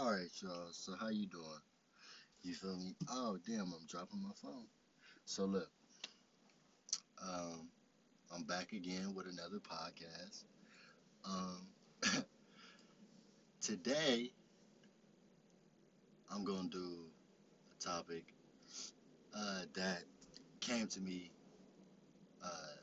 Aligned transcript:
All 0.00 0.10
right, 0.12 0.30
y'all. 0.40 0.68
So 0.70 0.92
how 0.98 1.08
you 1.08 1.26
doing? 1.26 1.44
You 2.42 2.54
feel 2.54 2.74
me? 2.74 2.94
Oh, 3.10 3.36
damn! 3.46 3.66
I'm 3.66 3.86
dropping 3.86 4.22
my 4.22 4.30
phone. 4.40 4.64
So 5.26 5.44
look, 5.44 5.68
um, 7.22 7.68
I'm 8.34 8.44
back 8.44 8.72
again 8.72 9.14
with 9.14 9.26
another 9.26 9.58
podcast. 9.58 10.44
Um, 11.26 11.66
today 13.60 14.32
I'm 16.32 16.44
gonna 16.44 16.68
do 16.68 16.96
a 17.78 17.84
topic 17.84 18.24
uh, 19.36 19.62
that 19.74 20.04
came 20.60 20.86
to 20.86 21.00
me 21.00 21.30
uh, 22.42 22.78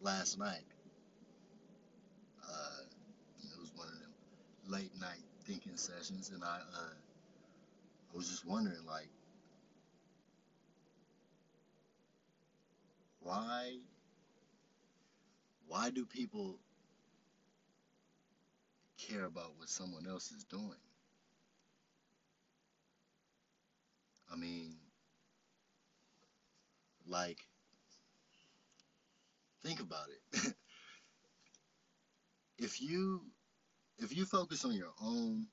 last 0.00 0.36
night. 0.36 0.64
Uh, 2.42 2.82
it 3.38 3.60
was 3.60 3.70
one 3.76 3.86
of 3.86 3.94
them 4.00 4.10
late 4.66 4.90
night 5.00 5.29
thinking 5.50 5.76
sessions, 5.76 6.30
and 6.32 6.44
I 6.44 6.58
uh, 6.58 6.94
I 8.12 8.16
was 8.16 8.28
just 8.28 8.44
wondering, 8.46 8.84
like, 8.86 9.08
why 13.20 13.78
why 15.66 15.90
do 15.90 16.04
people 16.04 16.60
care 18.98 19.24
about 19.24 19.56
what 19.58 19.68
someone 19.68 20.06
else 20.06 20.30
is 20.30 20.44
doing? 20.44 20.78
I 24.32 24.36
mean, 24.36 24.76
like, 27.06 27.46
think 29.62 29.80
about 29.80 30.06
it. 30.08 30.54
if 32.58 32.80
you 32.80 33.22
if 34.00 34.16
you 34.16 34.24
focus 34.24 34.64
on 34.64 34.72
your 34.72 34.92
own 35.02 35.46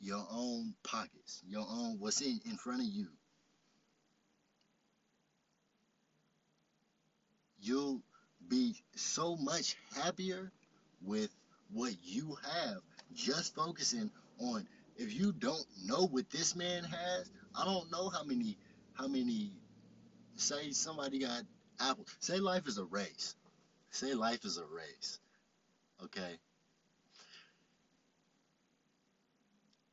your 0.00 0.24
own 0.30 0.74
pockets, 0.84 1.42
your 1.46 1.66
own 1.68 1.98
what's 1.98 2.20
in, 2.20 2.40
in 2.46 2.56
front 2.56 2.80
of 2.80 2.86
you, 2.86 3.08
you'll 7.60 8.00
be 8.48 8.76
so 8.94 9.36
much 9.36 9.76
happier 9.96 10.52
with 11.02 11.30
what 11.72 11.92
you 12.02 12.36
have 12.54 12.78
just 13.14 13.54
focusing 13.54 14.10
on. 14.40 14.66
If 14.96 15.12
you 15.12 15.32
don't 15.32 15.64
know 15.84 16.06
what 16.06 16.30
this 16.30 16.56
man 16.56 16.84
has 16.84 17.30
i 17.56 17.64
don't 17.64 17.90
know 17.90 18.08
how 18.08 18.22
many 18.24 18.56
how 18.94 19.08
many 19.08 19.52
say 20.36 20.70
somebody 20.70 21.20
got 21.20 21.42
apple. 21.80 22.06
Say 22.20 22.38
life 22.38 22.66
is 22.66 22.78
a 22.78 22.84
race. 22.84 23.34
Say 23.90 24.14
life 24.14 24.44
is 24.44 24.58
a 24.58 24.64
race. 24.64 25.18
Okay 26.04 26.38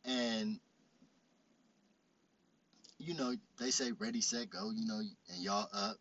and 0.05 0.59
you 2.97 3.13
know 3.13 3.35
they 3.59 3.71
say 3.71 3.91
ready 3.99 4.21
set 4.21 4.49
go 4.49 4.71
you 4.71 4.85
know 4.85 4.99
and 4.99 5.43
y'all 5.43 5.67
up 5.73 5.97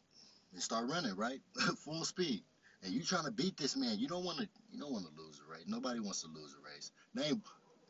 and 0.55 0.63
start 0.63 0.89
running 0.89 1.15
right? 1.17 1.41
Full 1.85 2.05
speed. 2.05 2.43
And 2.83 2.93
you 2.93 3.03
trying 3.03 3.25
to 3.25 3.31
beat 3.31 3.57
this 3.57 3.77
man. 3.77 3.99
You 3.99 4.09
don't 4.09 4.25
want 4.25 4.39
to 4.39 4.49
you 4.73 4.81
don't 4.81 4.93
want 4.93 5.05
to 5.07 5.13
lose 5.21 5.41
a 5.47 5.51
race. 5.51 5.65
Nobody 5.67 6.01
wants 6.01 6.23
to 6.23 6.29
lose 6.29 6.55
a 6.55 6.65
race. 6.65 6.93
Name 7.15 7.43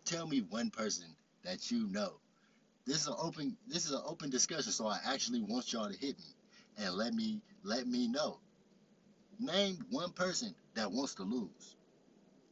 tell 0.05 0.27
me 0.27 0.41
one 0.49 0.71
person 0.71 1.07
that 1.45 1.71
you 1.71 1.87
know. 1.89 2.15
This 2.87 3.03
is 3.03 3.07
an 3.07 3.15
open 3.19 3.57
this 3.67 3.87
is 3.87 3.93
an 3.93 4.03
open 4.07 4.31
discussion 4.31 4.73
so 4.73 4.87
i 4.87 4.99
actually 5.07 5.41
want 5.41 5.73
y'all 5.73 5.89
to 5.89 5.97
hit 5.99 6.19
me 6.19 6.35
and 6.79 6.95
let 6.95 7.15
me 7.15 7.41
let 7.63 7.87
me 7.87 8.09
know. 8.09 8.39
Name 9.39 9.79
one 9.91 10.11
person 10.13 10.55
that 10.75 10.91
wants 10.91 11.15
to 11.17 11.23
lose. 11.25 11.77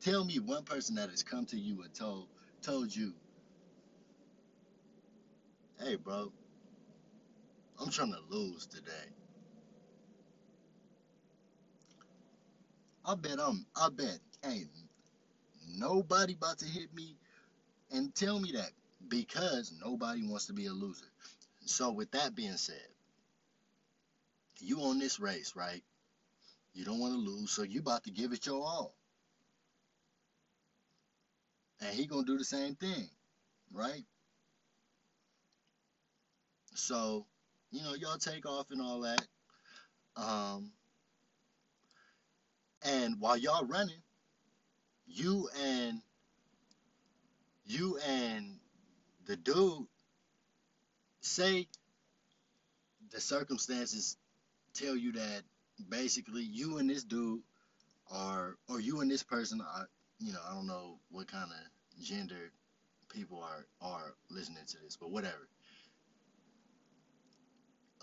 Tell 0.00 0.24
me 0.24 0.38
one 0.40 0.64
person 0.64 0.96
that 0.96 1.10
has 1.10 1.22
come 1.22 1.46
to 1.46 1.56
you 1.56 1.82
and 1.82 1.94
told 1.94 2.28
told 2.62 2.94
you 2.94 3.12
hey 5.84 5.96
bro. 5.96 6.32
I'm 7.80 7.90
trying 7.90 8.12
to 8.12 8.20
lose 8.36 8.66
today. 8.66 8.92
I 13.04 13.16
bet 13.16 13.40
i'm 13.40 13.66
i 13.76 13.88
bet 13.88 14.18
ain't 14.44 14.68
nobody 15.76 16.34
about 16.34 16.58
to 16.60 16.66
hit 16.66 16.94
me 16.94 17.16
and 17.90 18.14
tell 18.14 18.38
me 18.38 18.52
that 18.52 18.70
because 19.08 19.72
nobody 19.84 20.22
wants 20.26 20.46
to 20.46 20.52
be 20.52 20.66
a 20.66 20.72
loser. 20.72 21.06
So 21.66 21.90
with 21.92 22.10
that 22.12 22.34
being 22.34 22.56
said 22.56 22.76
you 24.60 24.80
on 24.82 24.98
this 24.98 25.18
race 25.20 25.54
right? 25.56 25.82
You 26.74 26.84
don't 26.84 27.00
want 27.00 27.14
to 27.14 27.18
lose 27.18 27.50
so 27.50 27.62
you 27.64 27.80
about 27.80 28.04
to 28.04 28.10
give 28.10 28.32
it 28.32 28.46
your 28.46 28.62
all. 28.62 28.94
And 31.80 31.90
he 31.94 32.06
gonna 32.06 32.24
do 32.24 32.38
the 32.38 32.44
same 32.44 32.76
thing 32.76 33.08
right 33.72 34.04
so 36.74 37.26
you 37.70 37.82
know 37.82 37.94
y'all 37.94 38.18
take 38.18 38.46
off 38.46 38.70
and 38.70 38.80
all 38.80 39.00
that. 39.00 39.26
Um 40.16 40.72
and 42.84 43.16
while 43.20 43.36
y'all 43.36 43.66
running 43.66 44.02
you 45.06 45.48
and 45.64 46.00
you 47.66 47.98
and 48.08 48.56
the 49.26 49.36
dude 49.36 49.86
say 51.20 51.68
the 53.12 53.20
circumstances 53.20 54.16
tell 54.74 54.96
you 54.96 55.12
that 55.12 55.42
basically 55.88 56.42
you 56.42 56.78
and 56.78 56.88
this 56.88 57.04
dude 57.04 57.42
are 58.10 58.56
or 58.68 58.80
you 58.80 59.00
and 59.00 59.10
this 59.10 59.22
person 59.22 59.60
are 59.60 59.88
you 60.18 60.32
know 60.32 60.40
i 60.50 60.54
don't 60.54 60.66
know 60.66 60.98
what 61.10 61.28
kind 61.28 61.50
of 61.50 62.02
gender 62.04 62.50
people 63.12 63.42
are 63.42 63.66
are 63.80 64.14
listening 64.30 64.64
to 64.66 64.76
this 64.82 64.96
but 64.96 65.10
whatever 65.10 65.48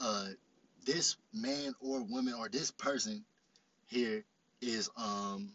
uh 0.01 0.27
this 0.85 1.17
man 1.33 1.73
or 1.81 2.01
woman 2.03 2.33
or 2.33 2.49
this 2.49 2.71
person 2.71 3.23
here 3.87 4.23
is 4.61 4.89
um 4.97 5.51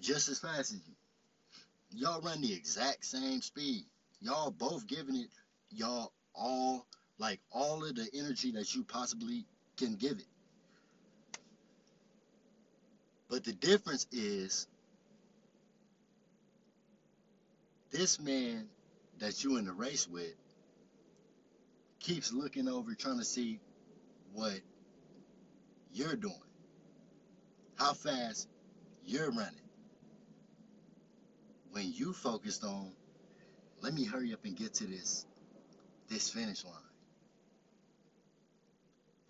just 0.00 0.28
as 0.28 0.38
fast 0.38 0.72
as 0.72 0.80
you. 0.86 0.94
Y'all 2.00 2.20
run 2.22 2.40
the 2.40 2.52
exact 2.52 3.04
same 3.04 3.40
speed. 3.42 3.84
Y'all 4.20 4.50
both 4.50 4.86
giving 4.86 5.16
it 5.16 5.28
y'all 5.70 6.12
all 6.34 6.86
like 7.18 7.40
all 7.52 7.84
of 7.84 7.94
the 7.94 8.08
energy 8.14 8.52
that 8.52 8.74
you 8.74 8.84
possibly 8.84 9.44
can 9.76 9.94
give 9.96 10.18
it. 10.18 10.26
But 13.28 13.44
the 13.44 13.52
difference 13.52 14.06
is 14.12 14.66
this 17.90 18.20
man 18.20 18.68
that 19.18 19.44
you 19.44 19.56
in 19.56 19.64
the 19.66 19.72
race 19.72 20.08
with 20.08 20.34
keeps 22.02 22.32
looking 22.32 22.68
over 22.68 22.94
trying 22.94 23.18
to 23.18 23.26
see 23.26 23.60
what 24.34 24.60
you're 25.92 26.16
doing 26.16 26.34
how 27.76 27.92
fast 27.94 28.48
you're 29.04 29.30
running. 29.30 29.54
When 31.72 31.92
you 31.92 32.12
focused 32.12 32.64
on 32.64 32.92
let 33.82 33.94
me 33.94 34.04
hurry 34.04 34.32
up 34.32 34.44
and 34.44 34.56
get 34.56 34.74
to 34.74 34.86
this 34.86 35.26
this 36.08 36.30
finish 36.30 36.64
line 36.64 36.74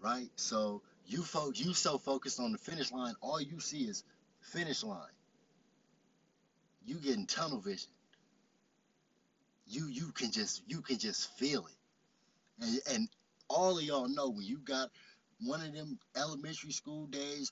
right? 0.02 0.30
So 0.36 0.82
you 1.06 1.22
fo- 1.22 1.52
you 1.54 1.74
so 1.74 1.98
focused 1.98 2.40
on 2.40 2.52
the 2.52 2.58
finish 2.58 2.92
line 2.92 3.14
all 3.22 3.40
you 3.40 3.60
see 3.60 3.84
is 3.84 4.04
finish 4.42 4.84
line. 4.84 5.00
You 6.86 6.96
getting 6.96 7.26
tunnel 7.26 7.60
vision. 7.60 7.90
You 9.68 9.86
you 9.86 10.12
can 10.12 10.32
just 10.32 10.62
you 10.68 10.82
can 10.82 10.98
just 10.98 11.30
feel 11.38 11.66
it 11.66 11.81
and 12.62 12.80
and 12.90 13.08
all 13.48 13.78
of 13.78 13.84
y'all 13.84 14.08
know 14.08 14.30
when 14.30 14.44
you 14.44 14.58
got 14.58 14.88
one 15.40 15.60
of 15.60 15.74
them 15.74 15.98
elementary 16.16 16.72
school 16.72 17.06
days 17.06 17.50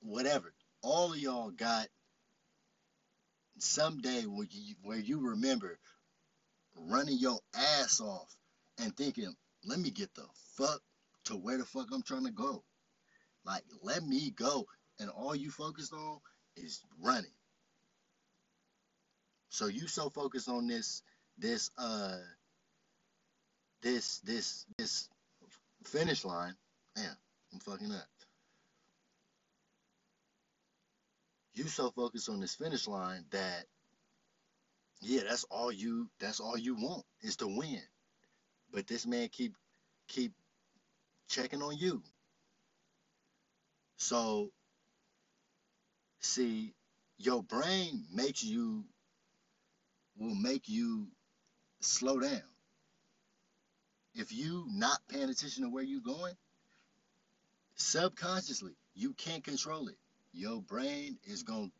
whatever 0.00 0.52
all 0.82 1.12
of 1.12 1.18
y'all 1.18 1.50
got 1.50 1.88
someday 3.58 4.22
where 4.22 4.46
you 4.50 4.74
where 4.82 4.98
you 4.98 5.20
remember 5.30 5.78
running 6.76 7.18
your 7.18 7.38
ass 7.54 8.00
off 8.00 8.34
and 8.78 8.96
thinking 8.96 9.34
let 9.64 9.78
me 9.78 9.90
get 9.90 10.14
the 10.14 10.24
fuck 10.56 10.80
to 11.24 11.34
where 11.34 11.58
the 11.58 11.64
fuck 11.64 11.88
I'm 11.92 12.02
trying 12.02 12.26
to 12.26 12.32
go. 12.32 12.62
Like 13.44 13.62
let 13.82 14.04
me 14.04 14.30
go. 14.30 14.66
And 14.98 15.10
all 15.10 15.34
you 15.34 15.50
focused 15.50 15.92
on 15.92 16.18
is 16.56 16.80
running. 17.02 17.30
So 19.48 19.66
you 19.66 19.88
so 19.88 20.10
focused 20.10 20.48
on 20.48 20.66
this 20.66 21.02
this 21.38 21.70
uh 21.78 22.16
this 23.86 24.18
this 24.24 24.66
this 24.78 25.08
finish 25.84 26.24
line 26.24 26.54
man 26.96 27.16
i'm 27.52 27.60
fucking 27.60 27.92
up. 27.92 28.08
You 31.54 31.64
so 31.68 31.90
focused 31.90 32.28
on 32.28 32.40
this 32.40 32.56
finish 32.56 32.88
line 32.88 33.24
that 33.30 33.64
yeah 35.00 35.22
that's 35.28 35.44
all 35.44 35.70
you 35.70 36.08
that's 36.18 36.40
all 36.40 36.58
you 36.58 36.74
want 36.74 37.04
is 37.22 37.36
to 37.36 37.46
win. 37.46 37.80
But 38.72 38.88
this 38.88 39.06
man 39.06 39.28
keep 39.30 39.54
keep 40.08 40.32
checking 41.28 41.62
on 41.62 41.76
you. 41.78 42.02
So 43.98 44.50
see 46.20 46.74
your 47.18 47.44
brain 47.44 48.04
makes 48.12 48.42
you 48.42 48.84
will 50.18 50.34
make 50.34 50.68
you 50.68 51.06
slow 51.80 52.18
down. 52.18 52.42
If 54.16 54.32
you 54.32 54.66
not 54.70 54.98
paying 55.08 55.28
attention 55.28 55.64
to 55.64 55.68
where 55.70 55.82
you 55.82 56.00
going, 56.00 56.34
subconsciously, 57.74 58.72
you 58.94 59.12
can't 59.12 59.44
control 59.44 59.88
it. 59.88 59.96
Your 60.32 60.62
brain 60.62 61.18
is 61.24 61.42
going 61.42 61.70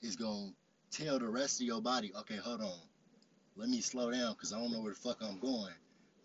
is 0.00 0.16
going 0.16 0.54
to 0.90 1.04
tell 1.04 1.18
the 1.18 1.28
rest 1.28 1.60
of 1.60 1.66
your 1.66 1.82
body, 1.82 2.12
okay, 2.20 2.36
hold 2.36 2.62
on. 2.62 2.80
Let 3.56 3.68
me 3.68 3.80
slow 3.80 4.10
down 4.10 4.32
because 4.32 4.52
I 4.52 4.58
don't 4.58 4.72
know 4.72 4.80
where 4.80 4.92
the 4.92 4.98
fuck 4.98 5.18
I'm 5.22 5.38
going. 5.38 5.72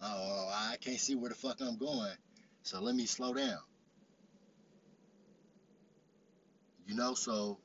Oh, 0.02 0.50
I 0.54 0.78
can't 0.80 1.00
see 1.00 1.16
where 1.16 1.30
the 1.30 1.36
fuck 1.36 1.58
I'm 1.62 1.78
going. 1.78 2.14
So 2.64 2.82
let 2.82 2.96
me 2.96 3.06
slow 3.06 3.34
down. 3.34 3.60
You 6.88 6.96
know, 6.96 7.14
so 7.14 7.60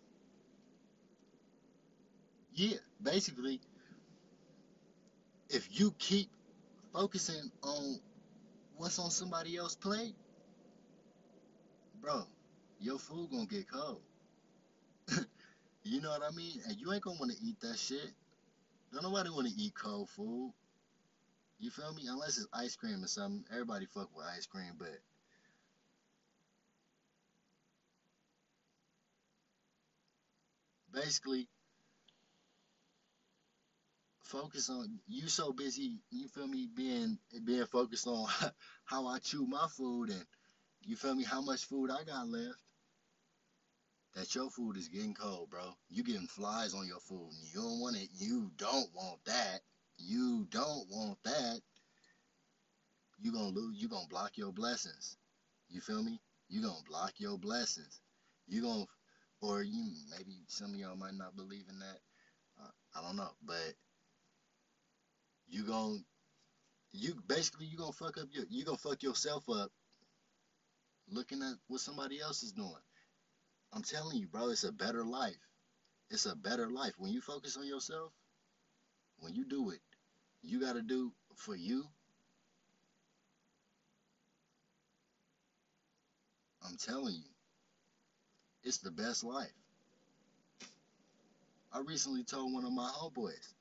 yeah, 2.55 2.77
basically, 3.03 3.61
if 5.49 5.69
you 5.79 5.95
keep 5.99 6.29
focusing 6.95 7.51
on 7.65 7.99
what's 8.77 9.01
on 9.01 9.11
somebody 9.11 9.57
else's 9.57 9.77
plate, 9.77 10.15
bro, 12.01 12.23
your 12.79 12.99
food 12.99 13.31
gonna 13.31 13.47
get 13.47 13.69
cold. 13.71 14.01
you 15.83 16.01
know 16.01 16.11
what 16.11 16.23
I 16.23 16.35
mean? 16.35 16.61
And 16.69 16.77
you 16.79 16.93
ain't 16.93 17.03
gonna 17.03 17.19
wanna 17.19 17.35
eat 17.43 17.59
that 17.61 17.79
shit. 17.79 18.13
Don't 18.93 19.03
nobody 19.03 19.29
wanna 19.29 19.51
eat 19.57 19.75
cold 19.75 20.09
food. 20.09 20.53
You 21.59 21.71
feel 21.71 21.93
me? 21.95 22.03
Unless 22.09 22.39
it's 22.39 22.47
ice 22.53 22.77
cream 22.77 23.03
or 23.03 23.09
something. 23.09 23.45
Everybody 23.51 23.87
fuck 23.87 24.09
with 24.17 24.27
ice 24.27 24.47
cream, 24.47 24.73
but 24.79 25.01
basically 30.93 31.49
focus 34.35 34.69
on 34.69 34.99
you 35.07 35.29
so 35.29 35.53
busy, 35.53 36.01
you 36.11 36.27
feel 36.27 36.49
me, 36.49 36.69
being 36.75 37.17
being 37.45 37.67
focused 37.67 38.07
on 38.09 38.27
how 38.85 39.07
I 39.07 39.19
chew 39.19 39.47
my 39.47 39.67
food 39.77 40.11
and 40.11 40.25
you 40.83 40.97
feel 40.97 41.15
me, 41.15 41.23
how 41.25 41.41
much 41.41 41.65
food 41.65 41.91
I 41.91 42.03
got 42.05 42.29
left. 42.29 42.59
That 44.17 44.35
your 44.35 44.49
food 44.51 44.77
is 44.77 44.89
getting 44.89 45.15
cold, 45.15 45.51
bro. 45.51 45.75
You 45.89 46.05
getting 46.05 46.29
flies 46.29 46.73
on 46.73 46.87
your 46.87 47.01
food. 47.01 47.31
And 47.33 47.49
you 47.53 47.61
don't 47.61 47.81
want 47.81 47.97
it. 47.97 48.09
You 48.15 48.51
don't 48.57 48.89
want 48.95 49.19
that. 49.27 49.61
You 49.99 50.47
don't 50.51 50.89
want 50.89 51.19
that. 51.25 51.61
You 53.21 53.33
gonna 53.33 53.49
lose. 53.49 53.81
You 53.81 53.89
gonna 53.89 54.07
block 54.09 54.37
your 54.37 54.53
blessings. 54.53 55.17
You 55.69 55.81
feel 55.81 56.03
me? 56.03 56.21
You 56.49 56.63
gonna 56.63 56.79
block 56.89 57.15
your 57.17 57.39
blessings. 57.39 58.01
You 58.47 58.63
gonna, 58.63 58.85
or 59.41 59.65
you 59.65 59.85
maybe 60.17 60.45
some 60.47 60.75
of 60.75 60.77
y'all 60.77 60.97
might 60.97 61.15
not 61.15 61.35
believe 61.35 61.65
in 61.69 61.81
that. 61.81 61.99
I 62.95 63.03
don't 63.03 63.17
know, 63.17 63.31
but 63.45 63.75
you 65.55 65.63
gonna 65.65 65.99
you 66.93 67.15
basically 67.29 67.67
you 67.67 67.77
gonna 67.79 67.93
fuck 67.93 68.19
up 68.19 68.27
your 68.33 68.45
you 68.51 68.65
gonna 68.65 68.77
fuck 68.77 69.03
yourself 69.05 69.49
up 69.49 69.71
looking 71.09 71.43
at 71.43 71.55
what 71.69 71.81
somebody 71.81 72.21
else 72.21 72.43
is 72.43 72.51
doing. 72.51 72.73
I'm 73.73 73.83
telling 73.83 74.19
you, 74.19 74.27
bro, 74.27 74.49
it's 74.51 74.65
a 74.65 74.73
better 74.73 75.05
life. 75.05 75.39
It's 76.11 76.27
a 76.27 76.35
better 76.35 76.69
life. 76.69 76.95
When 76.99 77.13
you 77.13 77.21
focus 77.21 77.57
on 77.57 77.67
yourself, 77.67 78.13
when 79.19 79.35
you 79.35 79.45
do 79.45 79.71
it, 79.71 79.81
you 80.43 80.61
gotta 80.61 80.83
do 80.83 81.13
for 81.37 81.55
you. 81.55 81.85
I'm 86.67 86.77
telling 86.77 87.15
you, 87.15 87.31
it's 88.65 88.79
the 88.79 88.91
best 88.91 89.23
life. 89.23 89.53
I 91.73 91.81
recently 91.81 92.25
told 92.25 92.53
one 92.53 92.65
of 92.65 92.73
my 92.73 92.91
homeboys, 92.91 93.55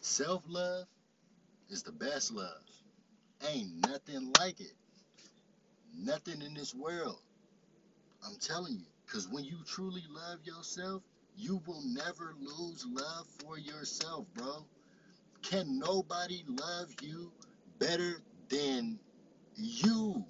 self 0.00 0.44
love 0.46 0.86
is 1.68 1.82
the 1.82 1.92
best 1.92 2.32
love. 2.32 2.62
Ain't 3.46 3.86
nothing 3.86 4.32
like 4.38 4.60
it. 4.60 4.72
Nothing 5.94 6.42
in 6.42 6.54
this 6.54 6.74
world. 6.74 7.20
I'm 8.24 8.36
telling 8.36 8.74
you. 8.74 8.86
Because 9.04 9.28
when 9.28 9.44
you 9.44 9.58
truly 9.64 10.02
love 10.10 10.40
yourself, 10.44 11.02
you 11.36 11.62
will 11.66 11.82
never 11.82 12.34
lose 12.38 12.84
love 12.86 13.26
for 13.38 13.58
yourself, 13.58 14.26
bro. 14.34 14.66
Can 15.42 15.78
nobody 15.78 16.44
love 16.46 16.94
you 17.00 17.32
better 17.78 18.20
than 18.48 18.98
you? 19.56 20.24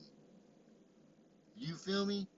You 1.57 1.75
feel 1.75 2.07
me? 2.07 2.29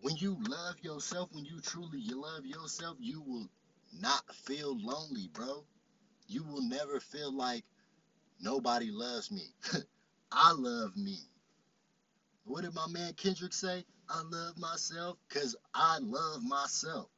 When 0.00 0.16
you 0.16 0.36
love 0.40 0.76
yourself, 0.80 1.30
when 1.32 1.44
you 1.44 1.60
truly 1.60 2.02
love 2.06 2.46
yourself, 2.46 2.96
you 3.00 3.20
will 3.20 3.50
not 3.92 4.34
feel 4.34 4.76
lonely, 4.78 5.28
bro. 5.32 5.64
You 6.26 6.44
will 6.44 6.62
never 6.62 7.00
feel 7.00 7.32
like 7.34 7.64
nobody 8.40 8.90
loves 8.90 9.30
me. 9.30 9.42
I 10.32 10.52
love 10.52 10.96
me. 10.96 11.18
What 12.44 12.62
did 12.62 12.74
my 12.74 12.86
man 12.88 13.12
Kendrick 13.14 13.52
say? 13.52 13.84
I 14.08 14.22
love 14.22 14.58
myself 14.58 15.18
because 15.28 15.56
I 15.74 15.98
love 16.00 16.42
myself. 16.42 17.08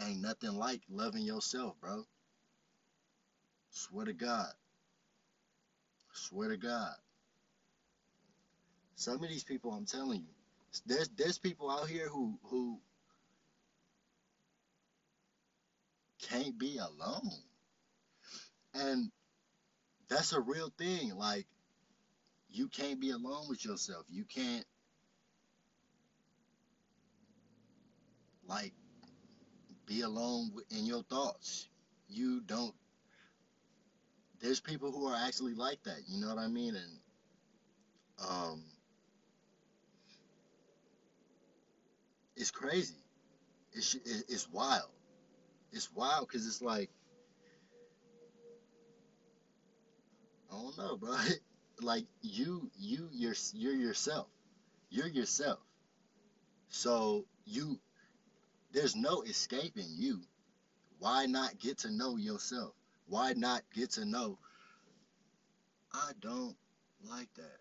Ain't 0.00 0.22
nothing 0.22 0.52
like 0.52 0.80
loving 0.88 1.24
yourself, 1.24 1.74
bro. 1.80 2.04
Swear 3.70 4.06
to 4.06 4.12
God. 4.12 4.52
Swear 6.12 6.48
to 6.48 6.56
God. 6.56 6.94
Some 8.96 9.22
of 9.22 9.28
these 9.28 9.44
people, 9.44 9.72
I'm 9.72 9.84
telling 9.84 10.20
you, 10.20 10.34
there's 10.86 11.08
there's 11.10 11.38
people 11.38 11.70
out 11.70 11.88
here 11.88 12.08
who 12.08 12.38
who 12.44 12.80
can't 16.28 16.58
be 16.58 16.78
alone. 16.78 17.30
And 18.74 19.10
that's 20.08 20.32
a 20.32 20.40
real 20.40 20.72
thing. 20.78 21.14
Like, 21.16 21.46
you 22.50 22.68
can't 22.68 23.00
be 23.00 23.10
alone 23.10 23.46
with 23.48 23.64
yourself. 23.64 24.04
You 24.08 24.24
can't, 24.24 24.64
like, 28.46 28.72
be 29.86 30.02
alone 30.02 30.50
in 30.70 30.86
your 30.86 31.02
thoughts. 31.04 31.68
You 32.08 32.40
don't. 32.40 32.74
There's 34.40 34.60
people 34.60 34.92
who 34.92 35.06
are 35.06 35.16
actually 35.26 35.54
like 35.54 35.82
that. 35.84 35.98
You 36.06 36.20
know 36.20 36.28
what 36.28 36.38
I 36.38 36.48
mean? 36.48 36.74
And, 36.76 38.28
um, 38.28 38.62
it's 42.36 42.50
crazy. 42.50 42.94
It's, 43.72 43.96
it's 44.04 44.48
wild 44.50 44.93
it's 45.74 45.92
wild 45.94 46.28
because 46.28 46.46
it's 46.46 46.62
like 46.62 46.88
I 50.52 50.56
don't 50.56 50.78
know, 50.78 50.96
bro. 50.96 51.16
like 51.82 52.04
you, 52.22 52.70
you, 52.78 53.08
you're 53.12 53.34
you're 53.52 53.74
yourself. 53.74 54.28
You're 54.90 55.08
yourself. 55.08 55.58
So 56.68 57.24
you, 57.44 57.80
there's 58.72 58.94
no 58.94 59.22
escaping 59.22 59.88
you. 59.88 60.20
Why 61.00 61.26
not 61.26 61.58
get 61.58 61.78
to 61.78 61.90
know 61.90 62.16
yourself? 62.16 62.72
Why 63.06 63.32
not 63.32 63.62
get 63.74 63.90
to 63.92 64.04
know? 64.04 64.38
I 65.92 66.12
don't 66.20 66.56
like 67.10 67.32
that. 67.34 67.58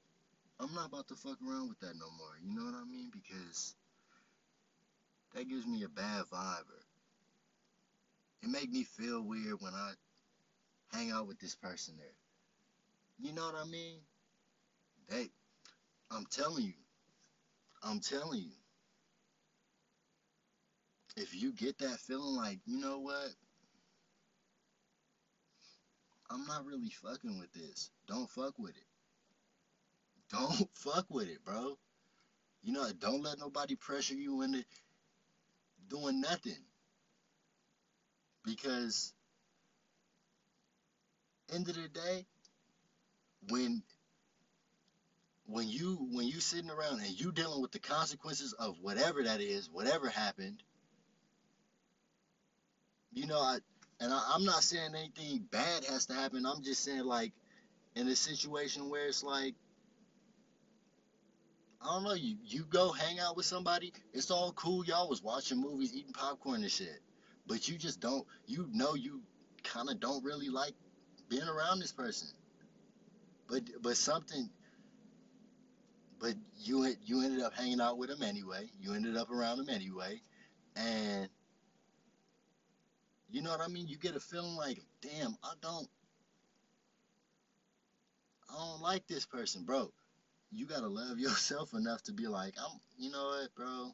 I'm 0.60 0.74
not 0.74 0.88
about 0.88 1.08
to 1.08 1.15
fuck 1.15 1.38
around 1.48 1.70
with 1.70 1.79
that 1.79 1.96
no 1.98 2.05
more. 2.17 2.38
You 2.43 2.55
know 2.55 2.65
what 2.65 2.75
I 2.75 2.86
mean? 2.86 3.12
Because 3.12 3.75
that 5.34 5.50
gives 5.50 5.65
me 5.65 5.84
a 5.84 5.89
bad 5.89 6.25
vibe 6.32 6.70
it 8.43 8.50
make 8.50 8.71
me 8.71 8.83
feel 8.83 9.21
weird 9.21 9.62
when 9.62 9.73
I 9.73 9.91
hang 10.91 11.12
out 11.12 11.27
with 11.27 11.39
this 11.39 11.55
person 11.55 11.95
there. 11.97 12.07
You 13.19 13.33
know 13.33 13.45
what 13.45 13.55
I 13.55 13.69
mean? 13.69 14.00
They, 15.09 15.29
I'm 16.12 16.25
telling 16.29 16.65
you, 16.65 16.73
I'm 17.81 18.00
telling 18.00 18.41
you, 18.41 18.51
if 21.15 21.33
you 21.41 21.53
get 21.53 21.77
that 21.79 22.00
feeling 22.00 22.35
like, 22.35 22.59
you 22.65 22.79
know 22.79 23.00
what? 23.00 23.29
I'm 26.29 26.45
not 26.47 26.65
really 26.65 26.89
fucking 26.89 27.39
with 27.39 27.53
this. 27.53 27.91
Don't 28.07 28.29
fuck 28.29 28.57
with 28.57 28.71
it. 28.75 28.88
Don't 30.31 30.67
fuck 30.73 31.05
with 31.09 31.29
it, 31.29 31.43
bro. 31.45 31.77
You 32.62 32.73
know, 32.73 32.89
don't 33.00 33.23
let 33.23 33.39
nobody 33.39 33.75
pressure 33.75 34.15
you 34.15 34.41
into 34.41 34.65
doing 35.88 36.19
nothing 36.19 36.57
because 38.45 39.13
end 41.53 41.67
of 41.69 41.75
the 41.75 41.88
day 41.88 42.25
when 43.50 43.83
when 45.45 45.67
you 45.67 46.07
when 46.12 46.27
you 46.27 46.39
sitting 46.39 46.69
around 46.71 47.01
and 47.01 47.19
you 47.19 47.31
dealing 47.31 47.62
with 47.62 47.71
the 47.71 47.79
consequences 47.79 48.53
of 48.53 48.75
whatever 48.81 49.23
that 49.23 49.41
is 49.41 49.69
whatever 49.71 50.09
happened 50.09 50.63
you 53.12 53.27
know 53.27 53.39
I 53.39 53.57
and 54.00 54.13
I, 54.13 54.31
I'm 54.33 54.45
not 54.45 54.63
saying 54.63 54.95
anything 54.95 55.45
bad 55.51 55.85
has 55.85 56.05
to 56.07 56.13
happen 56.13 56.45
I'm 56.45 56.63
just 56.63 56.83
saying 56.83 57.03
like 57.03 57.33
in 57.95 58.07
a 58.07 58.15
situation 58.15 58.89
where 58.89 59.07
it's 59.07 59.23
like 59.23 59.55
I 61.81 61.88
don't 61.88 62.03
know, 62.03 62.13
you 62.13 62.38
you 62.45 62.63
go 62.69 62.91
hang 62.91 63.19
out 63.19 63.35
with 63.35 63.45
somebody, 63.45 63.91
it's 64.13 64.31
all 64.31 64.53
cool. 64.53 64.85
Y'all 64.85 65.09
was 65.09 65.21
watching 65.21 65.59
movies, 65.59 65.93
eating 65.93 66.13
popcorn 66.13 66.62
and 66.62 66.71
shit. 66.71 67.01
But 67.47 67.67
you 67.67 67.77
just 67.77 68.00
don't 68.00 68.25
you 68.47 68.67
know 68.71 68.95
you 68.95 69.21
kinda 69.63 69.95
don't 69.95 70.23
really 70.23 70.50
like 70.50 70.73
being 71.29 71.47
around 71.47 71.79
this 71.79 71.91
person. 71.91 72.29
But 73.47 73.63
but 73.81 73.97
something 73.97 74.50
but 76.19 76.35
you 76.57 76.95
you 77.03 77.21
ended 77.21 77.41
up 77.41 77.53
hanging 77.53 77.81
out 77.81 77.97
with 77.97 78.09
him 78.09 78.23
anyway. 78.23 78.69
You 78.79 78.93
ended 78.93 79.17
up 79.17 79.29
around 79.29 79.59
him 79.59 79.69
anyway. 79.69 80.21
And 80.75 81.29
you 83.29 83.41
know 83.41 83.50
what 83.50 83.62
I 83.62 83.67
mean? 83.67 83.88
You 83.88 83.97
get 83.97 84.15
a 84.15 84.19
feeling 84.19 84.55
like, 84.55 84.79
damn, 85.01 85.35
I 85.43 85.53
don't 85.62 85.88
I 88.50 88.53
don't 88.53 88.81
like 88.81 89.05
this 89.07 89.25
person, 89.25 89.63
bro. 89.63 89.91
You 90.51 90.65
gotta 90.65 90.88
love 90.88 91.19
yourself 91.19 91.73
enough 91.73 92.03
to 92.03 92.13
be 92.13 92.27
like, 92.27 92.55
I'm 92.57 92.79
you 92.97 93.12
know 93.12 93.38
what, 93.39 93.53
bro? 93.55 93.91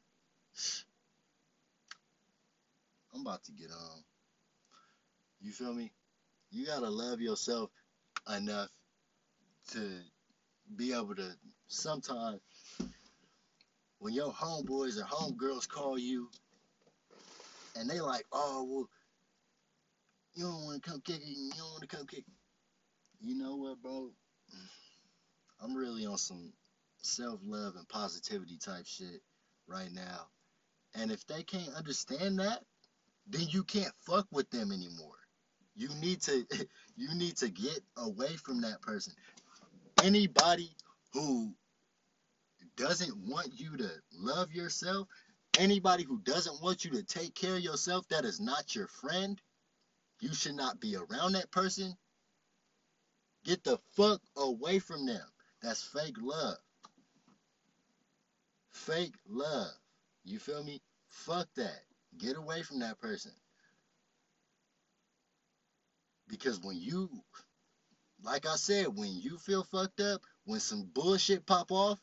I'm 3.14 3.22
about 3.22 3.44
to 3.46 3.52
get 3.52 3.72
on. 3.72 4.04
You 5.42 5.52
feel 5.52 5.74
me? 5.74 5.92
You 6.52 6.66
gotta 6.66 6.90
love 6.90 7.22
yourself 7.22 7.70
enough 8.36 8.70
to 9.72 10.00
be 10.76 10.94
able 10.94 11.16
to 11.16 11.32
sometimes 11.68 12.40
when 14.00 14.14
your 14.14 14.32
homeboys 14.32 14.98
or 15.00 15.04
homegirls 15.04 15.68
call 15.68 15.98
you 15.98 16.30
and 17.76 17.90
they 17.90 18.02
like, 18.02 18.26
oh 18.32 18.66
well, 18.70 18.90
you 20.34 20.44
don't 20.44 20.66
want 20.66 20.84
to 20.84 20.90
come 20.90 21.02
kick 21.02 21.22
it, 21.22 21.28
you 21.28 21.52
don't 21.58 21.72
want 21.72 21.82
to 21.82 21.96
come 21.96 22.08
kick. 22.08 22.26
You 23.22 23.36
know 23.36 23.56
what, 23.56 23.82
bro? 23.82 24.12
I'm 25.62 25.76
really 25.76 26.06
on 26.06 26.18
some 26.18 26.54
self 27.02 27.40
love 27.44 27.76
and 27.76 27.88
positivity 27.90 28.58
type 28.58 28.86
shit 28.86 29.22
right 29.68 29.92
now. 29.92 30.28
And 30.96 31.12
if 31.12 31.26
they 31.28 31.44
can't 31.44 31.76
understand 31.76 32.40
that, 32.40 32.64
then 33.30 33.48
you 33.50 33.64
can't 33.64 33.94
fuck 34.06 34.28
with 34.32 34.50
them 34.50 34.72
anymore. 34.72 35.16
You 35.76 35.90
need 36.02 36.22
to 36.24 36.46
you 36.96 37.14
need 37.16 37.38
to 37.38 37.50
get 37.50 37.80
away 37.98 38.36
from 38.36 38.62
that 38.62 38.82
person. 38.82 39.14
Anybody 40.04 40.72
who 41.14 41.54
doesn't 42.76 43.16
want 43.28 43.60
you 43.60 43.78
to 43.78 43.90
love 44.14 44.52
yourself, 44.54 45.08
anybody 45.58 46.04
who 46.04 46.20
doesn't 46.20 46.62
want 46.62 46.86
you 46.86 46.92
to 46.92 47.04
take 47.04 47.36
care 47.36 47.56
of 47.56 47.62
yourself 47.62 48.08
that 48.10 48.26
is 48.26 48.40
not 48.40 48.76
your 48.76 48.88
friend, 48.88 49.42
you 50.22 50.34
should 50.34 50.56
not 50.56 50.80
be 50.80 50.96
around 50.96 51.34
that 51.34 51.52
person. 51.52 51.96
Get 53.46 53.64
the 53.64 53.78
fuck 53.96 54.22
away 54.38 54.80
from 54.80 55.06
them. 55.06 55.26
That's 55.62 55.84
fake 55.84 56.18
love. 56.22 56.58
Fake 58.72 59.16
love. 59.28 59.72
You 60.24 60.40
feel 60.40 60.64
me? 60.64 60.82
Fuck 61.10 61.48
that. 61.56 61.84
Get 62.18 62.38
away 62.38 62.64
from 62.64 62.80
that 62.80 63.00
person. 63.00 63.32
Because 66.28 66.60
when 66.62 66.78
you, 66.80 67.10
like 68.24 68.46
I 68.46 68.56
said, 68.56 68.88
when 68.96 69.12
you 69.20 69.38
feel 69.38 69.64
fucked 69.64 70.02
up, 70.02 70.22
when 70.46 70.60
some 70.60 70.90
bullshit 70.94 71.46
pop 71.46 71.72
off, 71.72 72.00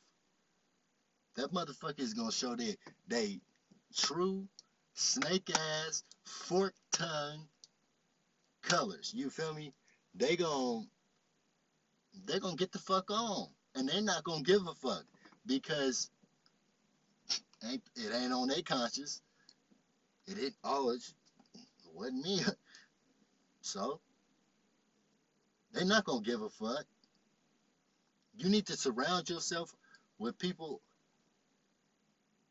that 1.36 1.52
motherfucker 1.52 2.00
is 2.00 2.14
gonna 2.14 2.32
show 2.32 2.56
their 2.56 2.74
they 3.08 3.40
true 3.94 4.48
snake 4.94 5.50
ass 5.50 6.02
fork 6.24 6.74
tongue 6.92 7.46
colors. 8.62 9.12
You 9.14 9.30
feel 9.30 9.54
me? 9.54 9.72
They 10.14 10.36
gon' 10.36 10.88
they 12.26 12.38
gonna 12.38 12.56
get 12.56 12.72
the 12.72 12.78
fuck 12.78 13.10
on, 13.10 13.48
and 13.74 13.88
they're 13.88 14.00
not 14.00 14.24
gonna 14.24 14.42
give 14.42 14.66
a 14.66 14.74
fuck 14.74 15.04
because 15.44 16.10
it 17.62 17.80
ain't 18.14 18.32
on 18.32 18.48
their 18.48 18.62
conscience. 18.62 19.20
It 20.26 20.38
ain't 20.42 20.54
oh 20.64 20.90
it 20.90 21.02
wasn't 21.94 22.24
me. 22.24 22.40
So 23.62 24.00
they're 25.72 25.84
not 25.84 26.04
gonna 26.04 26.22
give 26.22 26.40
a 26.42 26.48
fuck. 26.48 26.84
You 28.38 28.48
need 28.48 28.66
to 28.66 28.76
surround 28.76 29.28
yourself 29.28 29.74
with 30.18 30.38
people 30.38 30.80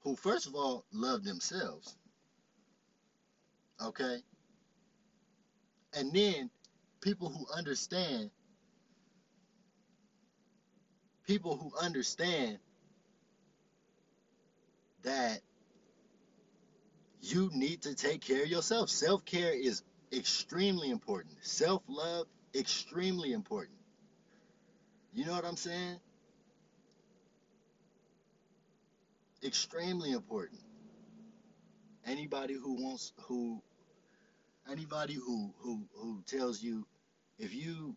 who, 0.01 0.15
first 0.15 0.47
of 0.47 0.55
all, 0.55 0.85
love 0.93 1.23
themselves. 1.23 1.97
Okay? 3.83 4.17
And 5.93 6.13
then 6.13 6.49
people 7.01 7.29
who 7.29 7.45
understand, 7.55 8.29
people 11.25 11.57
who 11.57 11.71
understand 11.83 12.59
that 15.03 15.41
you 17.21 17.49
need 17.53 17.81
to 17.83 17.95
take 17.95 18.21
care 18.21 18.43
of 18.43 18.49
yourself. 18.49 18.89
Self 18.89 19.25
care 19.25 19.53
is 19.53 19.83
extremely 20.11 20.89
important. 20.89 21.35
Self 21.41 21.83
love, 21.87 22.27
extremely 22.53 23.33
important. 23.33 23.77
You 25.13 25.25
know 25.25 25.33
what 25.33 25.45
I'm 25.45 25.57
saying? 25.57 25.99
Extremely 29.43 30.11
important. 30.11 30.59
Anybody 32.05 32.53
who 32.53 32.73
wants 32.83 33.13
who 33.23 33.61
anybody 34.71 35.13
who 35.13 35.53
who 35.59 35.85
who 35.95 36.23
tells 36.25 36.61
you 36.61 36.85
if 37.37 37.53
you 37.53 37.95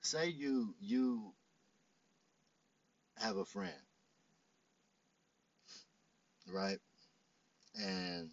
say 0.00 0.28
you 0.28 0.74
you 0.80 1.32
have 3.16 3.36
a 3.36 3.44
friend 3.44 3.87
right? 6.52 6.78
And 7.74 8.30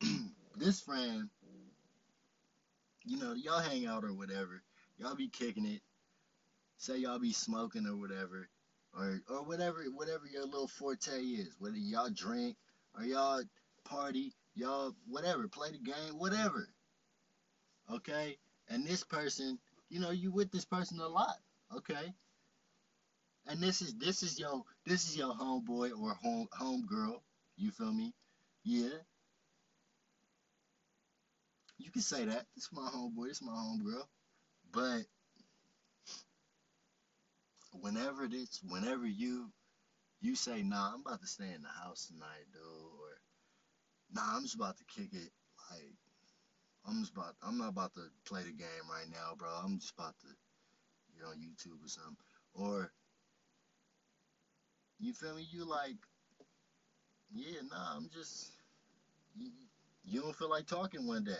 this 0.56 0.80
friend 0.80 1.28
you 3.06 3.18
know 3.18 3.34
y'all 3.34 3.60
hang 3.60 3.86
out 3.86 4.04
or 4.04 4.12
whatever. 4.12 4.62
Y'all 4.98 5.14
be 5.14 5.28
kicking 5.28 5.64
it. 5.64 5.80
Say 6.78 6.98
y'all 6.98 7.18
be 7.18 7.32
smoking 7.32 7.86
or 7.86 7.96
whatever. 7.96 8.48
Or 8.92 9.20
or 9.28 9.44
whatever 9.44 9.84
whatever 9.94 10.26
your 10.26 10.44
little 10.44 10.68
forte 10.68 11.20
is. 11.20 11.54
Whether 11.58 11.76
y'all 11.76 12.10
drink 12.10 12.56
or 12.96 13.04
y'all 13.04 13.42
party 13.84 14.32
y'all 14.54 14.92
whatever. 15.08 15.46
Play 15.48 15.70
the 15.70 15.78
game 15.78 16.18
whatever. 16.18 16.68
Okay? 17.92 18.36
And 18.68 18.84
this 18.84 19.04
person 19.04 19.58
you 19.88 20.00
know 20.00 20.10
you 20.10 20.32
with 20.32 20.50
this 20.50 20.64
person 20.64 20.98
a 20.98 21.06
lot. 21.06 21.36
Okay 21.76 22.12
and 23.46 23.60
this 23.60 23.82
is 23.82 23.94
this 23.94 24.22
is 24.22 24.38
your 24.38 24.62
this 24.86 25.08
is 25.08 25.16
your 25.16 25.34
homeboy 25.34 25.90
or 26.00 26.14
home 26.14 26.48
home 26.52 26.86
girl 26.86 27.22
you 27.56 27.70
feel 27.70 27.92
me? 27.92 28.12
Yeah. 28.64 28.98
You 31.78 31.90
can 31.90 32.02
say 32.02 32.24
that. 32.26 32.46
It's 32.56 32.72
my 32.72 32.88
homeboy. 32.88 33.30
It's 33.30 33.42
my 33.42 33.52
homegirl. 33.52 34.06
But 34.72 35.02
whenever 37.72 38.24
it's 38.24 38.60
whenever 38.68 39.06
you 39.06 39.50
you 40.20 40.34
say 40.34 40.62
nah 40.62 40.92
i'm 40.94 41.00
about 41.00 41.20
to 41.20 41.26
stay 41.26 41.52
in 41.54 41.62
the 41.62 41.68
house 41.84 42.06
tonight 42.06 42.46
dude 42.52 42.62
or 42.62 43.20
nah 44.12 44.36
i'm 44.36 44.42
just 44.42 44.54
about 44.54 44.76
to 44.78 44.84
kick 44.84 45.12
it. 45.12 45.30
Like 45.70 45.94
i'm 46.86 47.00
just 47.00 47.12
about 47.12 47.34
i'm 47.42 47.58
not 47.58 47.68
about 47.68 47.92
to 47.94 48.00
play 48.26 48.42
the 48.42 48.52
game 48.52 48.86
right 48.90 49.08
now 49.10 49.34
bro. 49.36 49.48
I'm 49.48 49.78
just 49.78 49.92
about 49.92 50.14
to 50.20 50.28
get 51.18 51.26
on 51.26 51.36
youtube 51.36 51.84
or 51.84 51.88
something. 51.88 52.16
Or 52.54 52.92
you 55.00 55.12
feel 55.12 55.34
me? 55.36 55.46
You 55.50 55.64
like, 55.64 55.96
yeah, 57.34 57.60
nah, 57.70 57.96
I'm 57.96 58.08
just, 58.14 58.50
you, 59.36 59.50
you 60.04 60.20
don't 60.22 60.36
feel 60.36 60.50
like 60.50 60.66
talking 60.66 61.06
one 61.06 61.24
day. 61.24 61.32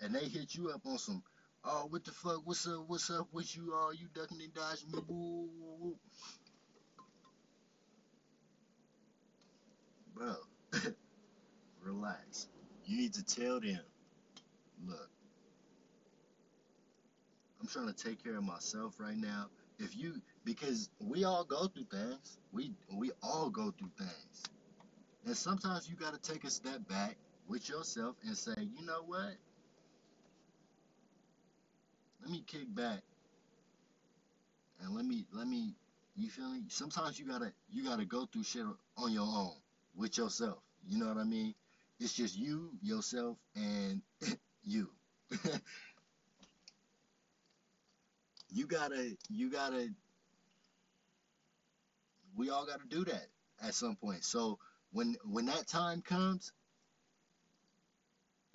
And 0.00 0.14
they 0.14 0.26
hit 0.26 0.54
you 0.54 0.70
up 0.70 0.82
on 0.86 0.98
some, 0.98 1.22
oh, 1.64 1.86
what 1.90 2.04
the 2.04 2.12
fuck, 2.12 2.42
what's 2.44 2.66
up, 2.66 2.84
what's 2.86 3.10
up 3.10 3.28
with 3.32 3.56
you, 3.56 3.72
oh, 3.74 3.92
you 3.92 4.06
ducking 4.14 4.40
and 4.42 4.54
dodging 4.54 4.90
me, 4.92 4.98
woo, 5.08 5.48
woo, 5.58 5.76
woo. 5.80 5.96
Bro, 10.14 10.34
relax. 11.82 12.48
You 12.86 12.96
need 12.96 13.14
to 13.14 13.24
tell 13.24 13.60
them, 13.60 13.80
look, 14.86 15.10
I'm 17.60 17.66
trying 17.68 17.92
to 17.92 18.04
take 18.04 18.22
care 18.22 18.36
of 18.36 18.44
myself 18.44 18.94
right 18.98 19.16
now. 19.16 19.46
If 19.78 19.96
you 19.96 20.20
because 20.48 20.88
we 20.98 21.24
all 21.24 21.44
go 21.44 21.66
through 21.66 21.84
things. 21.90 22.38
We 22.52 22.72
we 22.90 23.10
all 23.22 23.50
go 23.50 23.70
through 23.78 23.90
things. 23.98 24.44
And 25.26 25.36
sometimes 25.36 25.90
you 25.90 25.94
got 25.94 26.14
to 26.14 26.32
take 26.32 26.44
a 26.44 26.50
step 26.50 26.88
back 26.88 27.16
with 27.48 27.68
yourself 27.68 28.16
and 28.26 28.34
say, 28.34 28.54
"You 28.56 28.86
know 28.86 29.02
what? 29.04 29.34
Let 32.22 32.30
me 32.30 32.42
kick 32.46 32.74
back 32.74 33.02
and 34.80 34.94
let 34.94 35.04
me 35.04 35.26
let 35.32 35.46
me 35.46 35.74
you 36.16 36.30
feel 36.30 36.48
me? 36.48 36.62
Sometimes 36.68 37.18
you 37.18 37.26
got 37.26 37.42
to 37.42 37.52
you 37.70 37.84
got 37.84 37.98
to 37.98 38.06
go 38.06 38.24
through 38.24 38.44
shit 38.44 38.64
on 38.96 39.12
your 39.12 39.26
own 39.26 39.52
with 39.94 40.16
yourself. 40.16 40.60
You 40.88 40.98
know 40.98 41.08
what 41.08 41.18
I 41.18 41.24
mean? 41.24 41.54
It's 42.00 42.14
just 42.14 42.38
you, 42.38 42.70
yourself 42.82 43.36
and 43.54 44.00
you. 44.64 44.88
you 48.50 48.66
gotta, 48.66 49.14
you 49.28 49.50
gotta, 49.50 49.88
we 52.38 52.50
all 52.50 52.64
gotta 52.64 52.86
do 52.88 53.04
that 53.04 53.26
at 53.60 53.74
some 53.74 53.96
point. 53.96 54.24
So 54.24 54.58
when 54.92 55.16
when 55.24 55.46
that 55.46 55.66
time 55.66 56.00
comes, 56.00 56.52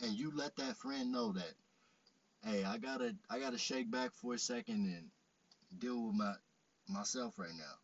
and 0.02 0.14
you 0.14 0.32
let 0.34 0.56
that 0.56 0.78
friend 0.78 1.12
know 1.12 1.34
that, 1.34 1.54
hey, 2.44 2.64
I 2.64 2.78
gotta, 2.78 3.16
I 3.30 3.40
gotta 3.40 3.58
shake 3.58 3.92
back 3.92 4.12
for 4.14 4.34
a 4.34 4.40
second 4.40 4.86
and 4.86 5.10
deal 5.78 6.08
with 6.08 6.16
my 6.16 6.34
myself 6.88 7.38
right 7.38 7.54
now. 7.56 7.76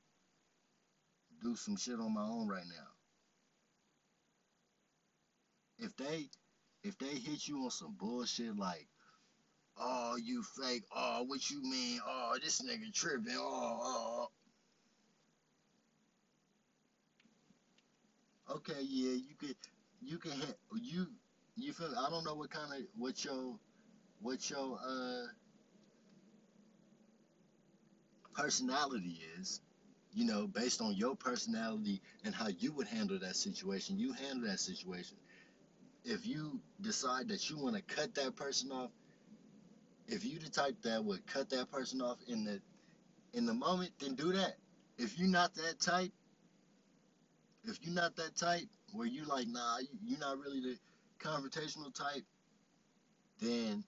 Do 1.43 1.55
some 1.55 1.75
shit 1.75 1.99
on 1.99 2.13
my 2.13 2.23
own 2.23 2.47
right 2.47 2.65
now. 2.67 2.87
If 5.85 5.95
they 5.97 6.29
if 6.83 6.97
they 6.97 7.07
hit 7.07 7.47
you 7.47 7.63
on 7.63 7.71
some 7.71 7.95
bullshit 7.99 8.57
like, 8.57 8.87
oh 9.77 10.15
you 10.21 10.43
fake, 10.43 10.83
oh 10.95 11.23
what 11.27 11.49
you 11.49 11.61
mean, 11.61 11.99
oh 12.07 12.37
this 12.41 12.61
nigga 12.61 12.93
tripping, 12.93 13.35
oh, 13.37 13.79
oh, 13.81 14.27
oh. 14.27 14.38
Okay 18.51 18.81
yeah 18.81 19.11
you 19.13 19.35
could 19.39 19.55
you 20.01 20.17
can 20.17 20.31
hit 20.31 20.57
you 20.81 21.07
you 21.55 21.73
feel 21.73 21.93
I 21.97 22.09
don't 22.09 22.23
know 22.25 22.35
what 22.35 22.49
kind 22.49 22.71
of 22.73 22.87
what 22.97 23.23
your 23.25 23.55
what 24.21 24.49
your 24.49 24.79
uh 24.85 25.25
personality 28.33 29.21
is 29.39 29.61
you 30.13 30.25
know, 30.25 30.47
based 30.47 30.81
on 30.81 30.93
your 30.95 31.15
personality 31.15 32.01
and 32.23 32.33
how 32.33 32.47
you 32.47 32.71
would 32.73 32.87
handle 32.87 33.19
that 33.19 33.35
situation, 33.35 33.99
you 33.99 34.13
handle 34.13 34.49
that 34.49 34.59
situation. 34.59 35.17
If 36.03 36.25
you 36.25 36.59
decide 36.81 37.27
that 37.29 37.49
you 37.49 37.57
want 37.57 37.75
to 37.75 37.81
cut 37.83 38.15
that 38.15 38.35
person 38.35 38.71
off, 38.71 38.89
if 40.07 40.25
you 40.25 40.39
the 40.39 40.49
type 40.49 40.75
that 40.83 41.03
would 41.03 41.25
cut 41.27 41.49
that 41.51 41.71
person 41.71 42.01
off 42.01 42.17
in 42.27 42.43
the 42.45 42.59
in 43.33 43.45
the 43.45 43.53
moment, 43.53 43.91
then 43.99 44.15
do 44.15 44.33
that. 44.33 44.55
If 44.97 45.19
you're 45.19 45.29
not 45.29 45.53
that 45.55 45.79
type, 45.79 46.11
if 47.69 47.79
you're 47.83 47.95
not 47.95 48.15
that 48.17 48.35
type 48.35 48.67
where 48.93 49.07
you 49.07 49.25
like, 49.25 49.47
nah, 49.47 49.79
you're 50.03 50.19
not 50.19 50.39
really 50.39 50.61
the 50.61 50.77
confrontational 51.19 51.93
type, 51.93 52.23
then 53.39 53.83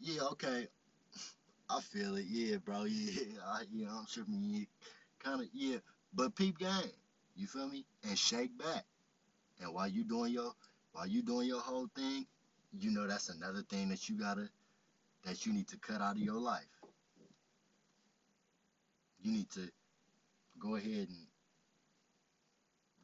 yeah, 0.00 0.22
okay, 0.32 0.68
I 1.70 1.80
feel 1.80 2.16
it. 2.16 2.26
Yeah, 2.28 2.58
bro. 2.58 2.84
Yeah, 2.88 3.24
I, 3.46 3.62
yeah, 3.72 3.88
I'm 3.90 4.06
tripping. 4.06 4.42
Yeah 4.42 4.64
kind 5.20 5.40
of 5.42 5.48
yeah, 5.52 5.78
but 6.14 6.34
peep 6.36 6.58
game. 6.58 6.70
You 7.36 7.46
feel 7.46 7.68
me? 7.68 7.86
And 8.08 8.18
shake 8.18 8.56
back. 8.58 8.84
And 9.60 9.74
while 9.74 9.88
you 9.88 10.04
doing 10.04 10.32
your 10.32 10.52
while 10.92 11.06
you 11.06 11.22
doing 11.22 11.48
your 11.48 11.60
whole 11.60 11.88
thing, 11.96 12.26
you 12.72 12.90
know 12.90 13.06
that's 13.06 13.30
another 13.30 13.62
thing 13.70 13.88
that 13.90 14.08
you 14.08 14.18
gotta 14.18 14.48
that 15.24 15.46
you 15.46 15.52
need 15.54 15.68
to 15.68 15.78
cut 15.78 16.00
out 16.02 16.16
of 16.16 16.22
your 16.22 16.40
life. 16.40 16.66
You 19.20 19.32
need 19.32 19.50
to 19.52 19.70
go 20.60 20.76
ahead 20.76 21.08
and 21.08 21.26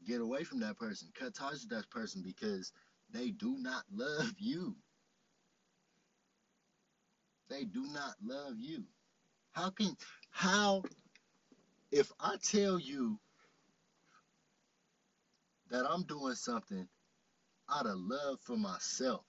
get 0.06 0.20
away 0.20 0.44
from 0.44 0.60
that 0.60 0.78
person, 0.78 1.08
cut 1.18 1.34
ties 1.34 1.62
with 1.62 1.70
that 1.70 1.90
person 1.90 2.22
because 2.24 2.72
they 3.12 3.30
do 3.30 3.56
not 3.58 3.82
love 3.92 4.32
you. 4.38 4.76
They 7.48 7.64
do 7.64 7.84
not 7.92 8.14
love 8.24 8.54
you. 8.58 8.84
How 9.52 9.70
can 9.70 9.96
how 10.30 10.82
if 11.90 12.12
I 12.20 12.36
tell 12.42 12.78
you 12.78 13.18
that 15.70 15.86
I'm 15.88 16.02
doing 16.04 16.34
something 16.34 16.88
out 17.70 17.86
of 17.86 17.96
love 17.98 18.38
for 18.42 18.56
myself, 18.56 19.24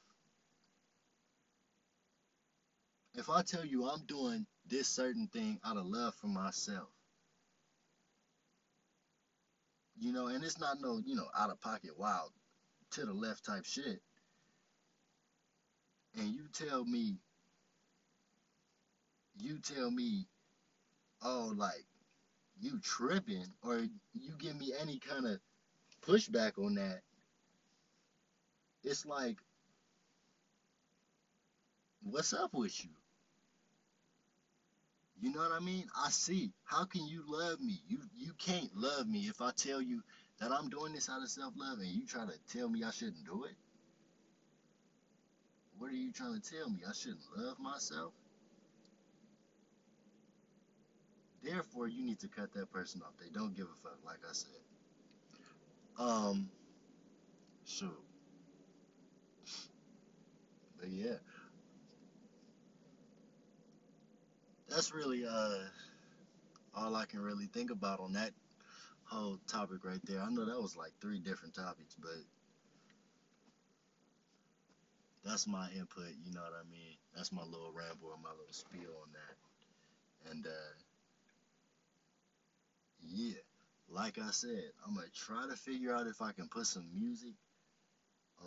if 3.15 3.29
I 3.29 3.41
tell 3.41 3.65
you 3.65 3.87
I'm 3.87 4.05
doing 4.05 4.45
this 4.67 4.87
certain 4.87 5.27
thing 5.27 5.59
out 5.65 5.77
of 5.77 5.85
love 5.85 6.15
for 6.15 6.27
myself, 6.27 6.89
you 9.99 10.11
know, 10.13 10.27
and 10.27 10.43
it's 10.43 10.59
not 10.59 10.77
no, 10.81 10.99
you 11.05 11.15
know, 11.15 11.27
out 11.37 11.49
of 11.49 11.59
pocket 11.61 11.97
wild 11.97 12.31
to 12.91 13.05
the 13.05 13.13
left 13.13 13.45
type 13.45 13.65
shit, 13.65 14.01
and 16.17 16.29
you 16.29 16.43
tell 16.53 16.85
me, 16.85 17.17
you 19.39 19.59
tell 19.59 19.91
me, 19.91 20.27
oh, 21.23 21.51
like, 21.55 21.85
you 22.59 22.79
tripping 22.81 23.45
or 23.63 23.79
you 23.79 24.31
give 24.39 24.59
me 24.59 24.73
any 24.81 24.99
kind 24.99 25.25
of 25.25 25.39
pushback 26.05 26.57
on 26.57 26.75
that, 26.75 27.01
it's 28.83 29.05
like, 29.05 29.37
what's 32.03 32.33
up 32.33 32.53
with 32.53 32.83
you? 32.83 32.91
You 35.19 35.31
know 35.31 35.39
what 35.39 35.51
I 35.51 35.59
mean? 35.59 35.85
I 35.95 36.09
see. 36.09 36.51
How 36.63 36.85
can 36.85 37.07
you 37.07 37.23
love 37.27 37.59
me? 37.59 37.81
You 37.87 37.99
you 38.15 38.33
can't 38.37 38.69
love 38.75 39.07
me 39.07 39.21
if 39.21 39.41
I 39.41 39.51
tell 39.55 39.81
you 39.81 40.01
that 40.39 40.51
I'm 40.51 40.69
doing 40.69 40.93
this 40.93 41.09
out 41.09 41.23
of 41.23 41.29
self-love 41.29 41.79
and 41.79 41.87
you 41.87 42.05
try 42.05 42.25
to 42.25 42.57
tell 42.57 42.69
me 42.69 42.83
I 42.83 42.91
shouldn't 42.91 43.25
do 43.25 43.45
it. 43.45 43.55
What 45.79 45.91
are 45.91 45.95
you 45.95 46.11
trying 46.11 46.39
to 46.39 46.51
tell 46.51 46.69
me? 46.69 46.81
I 46.87 46.93
shouldn't 46.93 47.21
love 47.35 47.59
myself? 47.59 48.13
Therefore, 51.43 51.87
you 51.87 52.05
need 52.05 52.19
to 52.19 52.27
cut 52.27 52.53
that 52.53 52.71
person 52.71 53.01
off. 53.03 53.13
They 53.19 53.29
don't 53.33 53.55
give 53.55 53.65
a 53.67 53.81
fuck, 53.83 53.97
like 54.05 54.19
I 54.27 54.33
said. 54.33 54.49
Um, 55.99 56.49
so, 57.65 57.87
but 60.79 60.89
yeah, 60.89 61.15
that's 64.77 64.93
really 64.93 65.25
uh 65.25 65.57
all 66.75 66.95
I 66.95 67.05
can 67.05 67.19
really 67.19 67.47
think 67.47 67.71
about 67.71 67.99
on 67.99 68.13
that 68.13 68.29
whole 69.05 69.39
topic 69.47 69.83
right 69.83 69.99
there. 70.03 70.21
I 70.21 70.29
know 70.29 70.45
that 70.45 70.61
was 70.61 70.77
like 70.77 70.91
three 71.01 71.17
different 71.17 71.55
topics, 71.55 71.95
but 71.99 72.21
that's 75.25 75.47
my 75.47 75.67
input. 75.75 76.13
You 76.23 76.31
know 76.31 76.41
what 76.41 76.53
I 76.53 76.69
mean? 76.69 76.93
That's 77.15 77.31
my 77.31 77.41
little 77.41 77.71
ramble 77.73 78.13
and 78.13 78.21
my 78.21 78.29
little 78.29 78.53
spiel 78.53 78.93
on 79.01 79.09
that. 79.13 80.31
And 80.31 80.45
uh 80.45 80.73
yeah, 83.03 83.41
like 83.89 84.19
I 84.19 84.29
said, 84.29 84.61
I'm 84.85 84.93
gonna 84.93 85.07
try 85.11 85.47
to 85.49 85.55
figure 85.55 85.95
out 85.95 86.05
if 86.05 86.21
I 86.21 86.33
can 86.33 86.47
put 86.49 86.67
some 86.67 86.87
music 86.93 87.33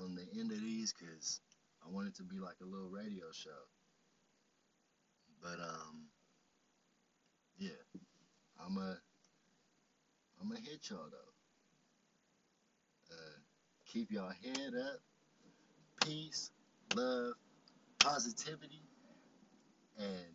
on 0.00 0.14
the 0.14 0.28
end 0.38 0.52
of 0.52 0.60
these 0.60 0.94
because 0.96 1.40
I 1.84 1.90
want 1.90 2.06
it 2.06 2.14
to 2.18 2.22
be 2.22 2.38
like 2.38 2.58
a 2.62 2.66
little 2.66 2.88
radio 2.88 3.24
show. 3.32 3.50
But 5.42 5.58
um, 5.58 6.10
yeah, 7.60 7.70
I'm 8.64 8.78
a 8.78 8.98
I'm 10.40 10.48
gonna 10.48 10.60
hit 10.60 10.88
y'all 10.90 11.08
though. 11.10 11.32
Uh, 13.14 13.38
keep 13.86 14.10
y'all 14.10 14.30
head 14.30 14.74
up, 14.74 15.00
peace, 16.04 16.50
love, 16.96 17.34
positivity, 17.98 18.82
and 19.98 20.34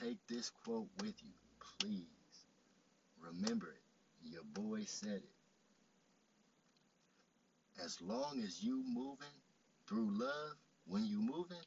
take 0.00 0.18
this 0.28 0.50
quote 0.64 0.88
with 1.00 1.14
you, 1.22 1.32
please. 1.80 2.06
Remember 3.20 3.68
it. 3.68 3.82
Your 4.24 4.44
boy 4.54 4.84
said 4.86 5.22
it. 5.22 5.30
As 7.84 8.00
long 8.00 8.42
as 8.44 8.62
you 8.62 8.82
moving 8.86 9.28
through 9.88 10.10
love, 10.18 10.56
when 10.86 11.06
you 11.06 11.20
moving, 11.20 11.58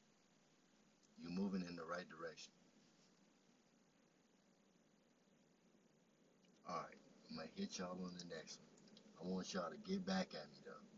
you 1.22 1.30
moving 1.30 1.64
in 1.70 1.76
the 1.76 1.86
right 1.86 2.08
direction. 2.10 2.54
Alright, 6.70 7.02
I'm 7.30 7.38
gonna 7.38 7.50
hit 7.56 7.80
y'all 7.80 7.98
on 7.98 8.14
the 8.20 8.36
next 8.36 8.60
one. 8.60 8.70
I 9.28 9.34
want 9.34 9.54
y'all 9.54 9.72
to 9.72 9.92
get 9.92 10.06
back 10.06 10.28
at 10.34 10.46
me 10.54 10.60
though. 10.66 10.89